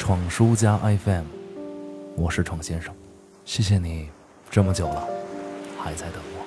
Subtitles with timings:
[0.00, 1.20] 闯书家 FM》，
[2.16, 2.90] 我是闯先生。
[3.44, 4.08] 谢谢你
[4.50, 5.06] 这么久了，
[5.78, 6.44] 还在等我。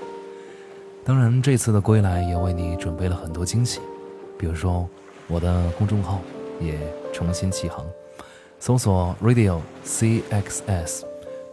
[1.05, 3.79] 当然，这次的归来也为你准备了很多惊喜，
[4.39, 4.89] 比如说
[5.27, 6.19] 我的公众号
[6.59, 6.79] 也
[7.13, 7.85] 重新启航，
[8.59, 11.03] 搜索 Radio CXS，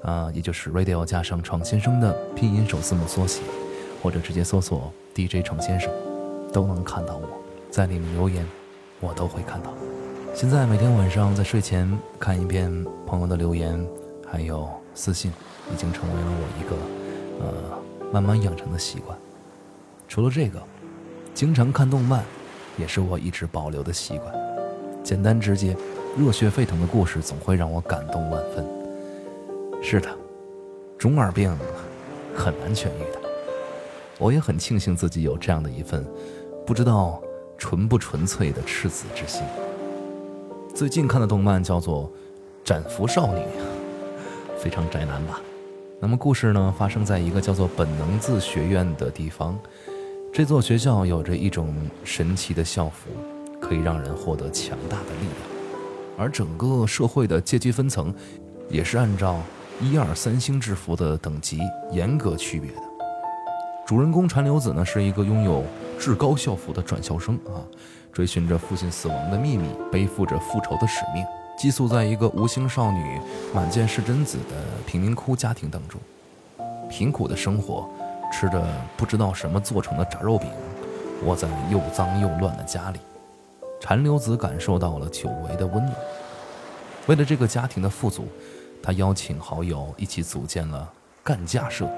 [0.02, 3.42] 啊，也就是 Radio 加上闯先生的拼音首字母缩写，
[4.02, 5.92] 或者直接搜索 DJ 闯先生，
[6.50, 7.28] 都能看到我，
[7.70, 8.46] 在里面留言，
[9.00, 9.74] 我都会看到。
[10.32, 12.72] 现在每天晚上在睡前看一遍
[13.06, 13.86] 朋友的留言，
[14.26, 15.30] 还有私信，
[15.72, 19.16] 已经成为了我一个呃慢慢养成的习惯。
[20.08, 20.62] 除了这个，
[21.34, 22.24] 经常看动漫，
[22.78, 24.34] 也是我一直保留的习惯。
[25.02, 25.76] 简单直接、
[26.16, 28.64] 热血沸腾的故事总会让我感动万分。
[29.82, 30.08] 是的，
[30.96, 31.54] 中二病
[32.34, 33.20] 很难痊愈的。
[34.18, 36.06] 我也很庆幸自己有这样的一份
[36.66, 37.20] 不知道
[37.58, 39.42] 纯不纯粹的赤子之心。
[40.80, 42.04] 最近看的动漫叫做
[42.64, 43.40] 《斩服少女》，
[44.56, 45.38] 非常宅男吧？
[46.00, 49.58] 那么故事呢，发生在一个叫做本能寺学院的地方。
[50.32, 53.10] 这座学校有着一种神奇的校服，
[53.60, 56.16] 可以让人获得强大的力量。
[56.16, 58.14] 而整个社会的阶级分层，
[58.70, 59.38] 也是按照
[59.82, 61.60] 一二三星制服的等级
[61.92, 62.78] 严格区别的。
[63.86, 65.62] 主人公传流子呢，是一个拥有
[65.98, 67.60] 至高校服的转校生啊。
[68.12, 71.24] 追寻着父亲死亡的秘密，背负着复仇的使命，
[71.56, 73.20] 寄宿在一个无心少女
[73.54, 74.56] 满见是贞子的
[74.86, 76.00] 贫民窟家庭当中。
[76.88, 77.88] 贫苦的生活，
[78.32, 78.62] 吃着
[78.96, 80.50] 不知道什么做成的炸肉饼，
[81.24, 82.98] 窝在又脏又乱的家里。
[83.80, 85.94] 禅流子感受到了久违的温暖。
[87.06, 88.26] 为了这个家庭的富足，
[88.82, 90.92] 他邀请好友一起组建了
[91.22, 91.88] 干架社，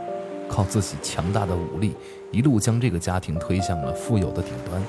[0.48, 1.96] 靠自己强大的武力，
[2.30, 4.82] 一路将这个家庭推向了富有的顶端。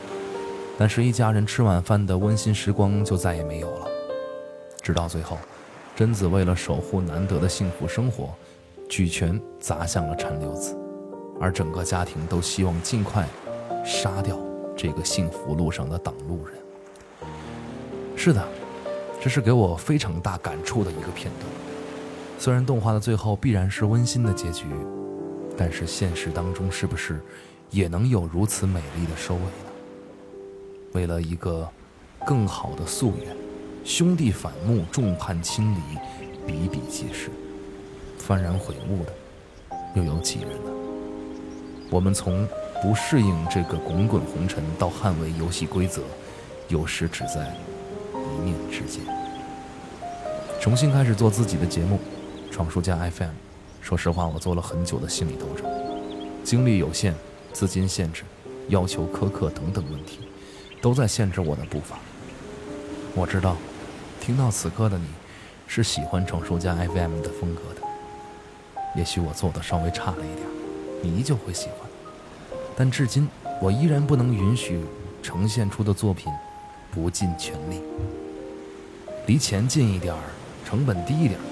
[0.77, 3.87] 但是，一家人吃晚饭的温馨时光就再也没有了。
[4.81, 5.37] 直到最后，
[5.95, 8.33] 贞子为了守护难得的幸福生活，
[8.89, 10.75] 举拳砸向了陈留子，
[11.39, 13.25] 而整个家庭都希望尽快
[13.85, 14.37] 杀掉
[14.75, 16.55] 这个幸福路上的挡路人。
[18.15, 18.43] 是的，
[19.21, 21.49] 这是给我非常大感触的一个片段。
[22.39, 24.65] 虽然动画的最后必然是温馨的结局，
[25.55, 27.21] 但是现实当中是不是
[27.69, 29.72] 也能有如此美丽的收尾呢？
[30.93, 31.67] 为了一个
[32.25, 33.35] 更好的夙愿，
[33.83, 35.79] 兄弟反目，众叛亲离，
[36.45, 37.29] 比比皆是。
[38.25, 39.13] 幡然悔悟的，
[39.95, 40.71] 又有几人呢？
[41.89, 42.47] 我们从
[42.81, 46.03] 不适应这个滚滚红尘，到捍卫游戏规则，
[46.69, 47.53] 有时只在
[48.13, 49.03] 一念之间。
[50.61, 51.99] 重新开始做自己的节目，
[52.51, 53.31] 闯书家 FM。
[53.81, 55.65] 说实话，我做了很久的心理斗争，
[56.43, 57.13] 精力有限，
[57.51, 58.23] 资金限制，
[58.69, 60.19] 要求苛刻等等问题。
[60.83, 61.97] 都在限制我的步伐。
[63.15, 63.55] 我知道，
[64.19, 65.05] 听到此刻的你，
[65.65, 67.81] 是喜欢闯书家 FM 的风格的。
[68.93, 70.45] 也许我做的稍微差了一点，
[71.01, 71.89] 你依旧会喜欢。
[72.75, 73.29] 但至今，
[73.61, 74.83] 我依然不能允许
[75.21, 76.29] 呈现出的作品
[76.91, 77.81] 不尽全力。
[79.25, 80.19] 离钱近一点儿，
[80.65, 81.43] 成本低一点儿。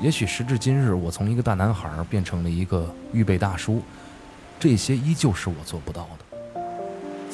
[0.00, 3.82] 也许时至今日，我从一个大男孩变成了一个预备大叔，
[4.60, 6.29] 这些依旧是我做不到的。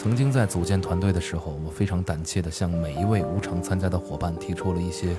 [0.07, 5.17] 曾经在组建团队的时候，我非常胆怯地向每一位无偿参加的伙伴提出了一些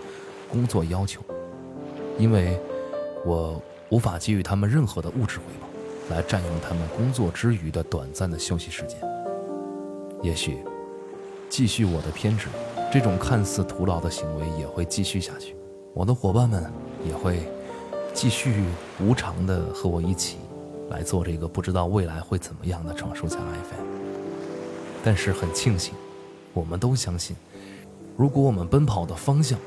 [0.49, 1.21] 工作要求，
[2.17, 2.57] 因为
[3.25, 5.67] 我无法给予他们任何的物质回报，
[6.15, 8.97] 来占用他们工作之余的短暂的休息时间。
[10.23, 10.59] 也许，
[11.49, 12.47] 继续我的偏执，
[12.89, 15.53] 这种看似徒劳的行为也会继续下去。
[15.93, 16.63] 我的伙伴们
[17.05, 17.41] 也会
[18.13, 18.63] 继续
[19.01, 20.37] 无偿地和我一起
[20.89, 24.16] 来做这个不知道未来会怎么样的闯书家 FM。
[25.03, 25.93] 但是很庆幸，
[26.53, 27.35] 我们都相信，
[28.15, 29.57] 如果我们奔跑的方向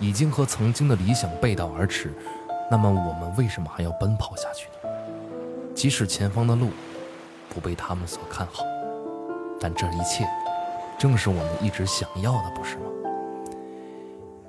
[0.00, 2.12] 已经和曾经的理想背道而驰，
[2.70, 4.90] 那么我们为什么还要奔跑下去呢？
[5.74, 6.70] 即使前方的路
[7.48, 8.64] 不被他们所看好，
[9.60, 10.26] 但这一切
[10.98, 12.82] 正是我们一直想要的，不是吗？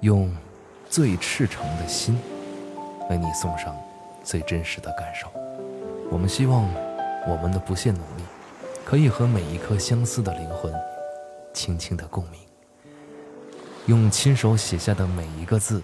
[0.02, 0.34] 用
[0.90, 2.18] 最赤诚的心
[3.10, 3.76] 为你送上
[4.24, 5.28] 最真实的感受。
[6.10, 6.66] 我们希望
[7.28, 8.24] 我们的不懈努力。
[8.90, 10.74] 可以和每一颗相似的灵魂
[11.54, 12.40] 轻轻的共鸣。
[13.86, 15.80] 用亲手写下的每一个字，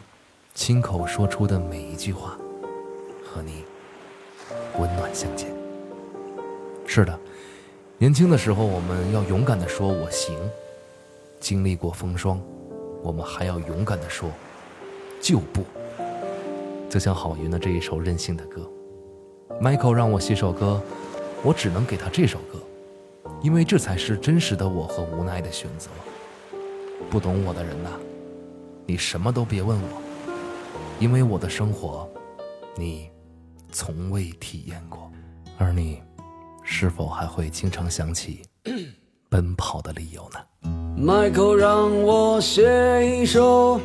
[0.56, 2.36] 亲口说出的每一句话，
[3.24, 3.64] 和你
[4.80, 5.54] 温暖相见。
[6.88, 7.16] 是的，
[8.00, 10.36] 年轻的时候我们要勇敢的说“我行”，
[11.40, 12.42] 经历过风霜，
[13.04, 14.32] 我们还要勇敢的说
[15.22, 15.64] “就不”。
[16.90, 18.68] 就像郝云的这一首任性的歌
[19.62, 20.82] ，Michael 让我写首歌，
[21.44, 22.60] 我只能给他这首歌。
[23.46, 25.92] 因为这才是真实的我和无奈的选择。
[27.12, 27.92] 不懂我的人呐，
[28.88, 30.02] 你什么都别问我，
[31.00, 32.10] 因为我的生活，
[32.76, 33.08] 你
[33.72, 35.12] 从未体验过。
[35.60, 36.02] 而你，
[36.64, 38.42] 是否还会经常想起
[39.30, 40.40] 奔跑的理由呢
[40.98, 43.80] ？Michael 让我写一首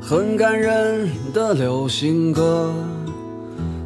[0.00, 2.72] 很感人的流行歌。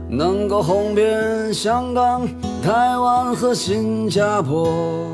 [0.08, 2.28] 能够红遍香港、
[2.62, 5.12] 台湾和新加坡，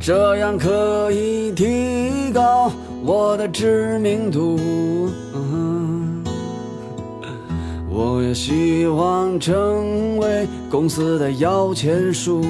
[0.00, 2.72] 这样可以提高
[3.04, 4.58] 我的知名度。
[7.90, 12.42] 我也希望成为公司的摇钱树。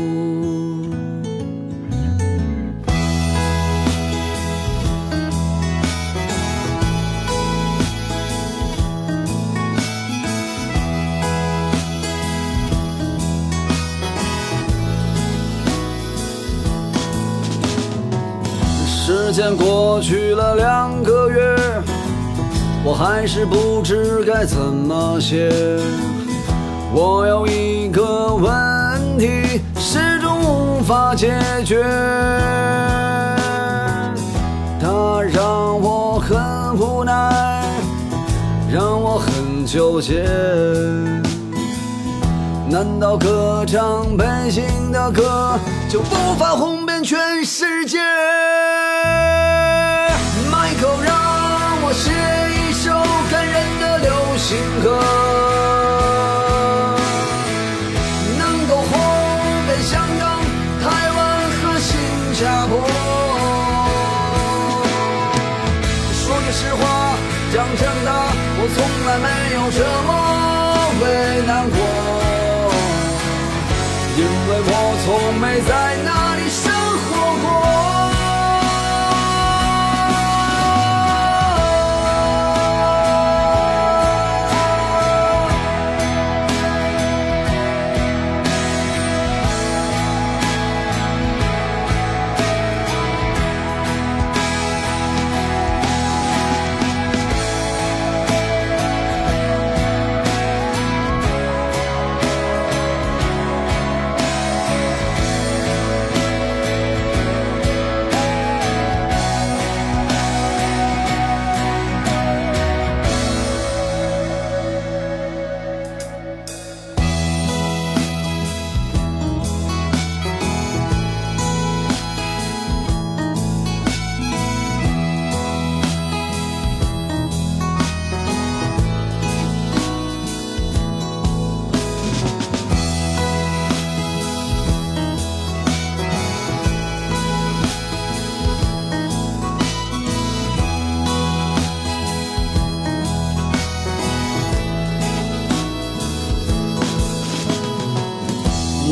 [19.34, 21.56] 时间过去了两个月，
[22.84, 25.50] 我还是不知该怎么写。
[26.94, 31.34] 我有一个问题始终无法解
[31.64, 31.82] 决，
[34.80, 37.64] 它让我很无奈，
[38.72, 40.24] 让我很纠结。
[42.70, 45.58] 难道歌唱悲情的歌
[45.88, 47.98] 就无法红遍全世界？
[50.84, 51.08] 就让
[51.80, 52.92] 我写一首
[53.30, 54.52] 感人的流行
[54.84, 54.86] 歌
[58.36, 58.92] 能够红
[59.64, 60.22] 遍香港
[60.82, 60.84] 台
[61.16, 61.18] 湾
[61.56, 61.88] 和新
[62.38, 62.72] 加坡。
[66.20, 66.82] 说句实话
[67.54, 68.10] 讲真的
[68.58, 68.76] 我从
[69.06, 70.10] 来没有这么
[71.00, 71.02] 为
[71.46, 71.78] 难过
[74.18, 74.70] 因为我
[75.02, 75.08] 从
[75.40, 75.93] 没在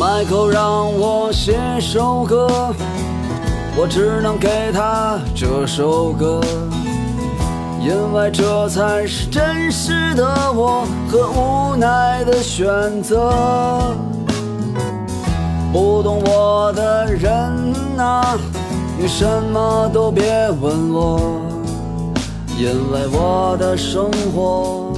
[0.03, 2.75] 麦克让我写首歌，
[3.77, 6.41] 我只能给他这首歌，
[7.81, 13.95] 因为这才是真实的我和无奈的选择。
[15.73, 17.33] 不懂我的人
[17.97, 18.37] 啊，
[18.99, 21.41] 你什么都别问我，
[22.59, 24.93] 因为我的生活，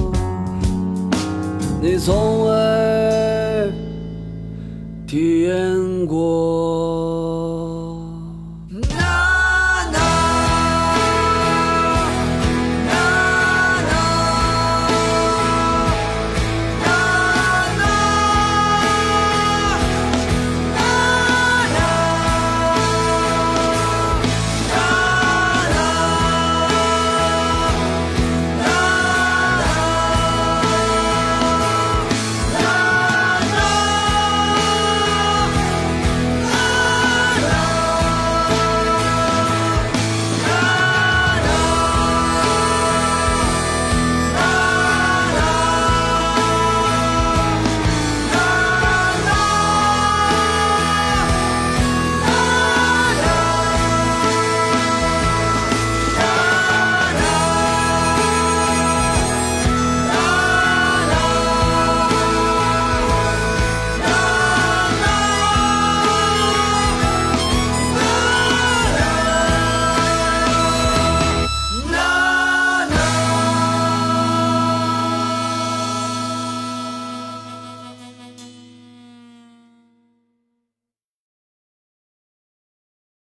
[1.79, 3.24] 你从未。
[5.15, 7.04] 体验过。